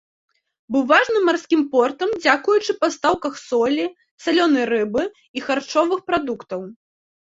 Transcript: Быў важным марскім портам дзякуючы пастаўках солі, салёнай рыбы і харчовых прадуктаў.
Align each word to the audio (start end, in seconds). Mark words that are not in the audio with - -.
Быў 0.75 0.83
важным 0.91 1.23
марскім 1.31 1.61
портам 1.75 2.09
дзякуючы 2.23 2.71
пастаўках 2.81 3.33
солі, 3.47 3.85
салёнай 4.27 4.69
рыбы 4.75 5.01
і 5.09 5.39
харчовых 5.49 5.99
прадуктаў. 6.13 6.71